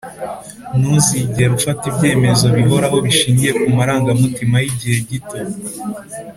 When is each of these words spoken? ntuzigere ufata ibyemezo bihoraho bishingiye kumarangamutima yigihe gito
ntuzigere 0.79 1.51
ufata 1.59 1.83
ibyemezo 1.91 2.45
bihoraho 2.55 2.97
bishingiye 3.05 3.51
kumarangamutima 3.61 4.55
yigihe 4.63 4.97
gito 5.09 5.39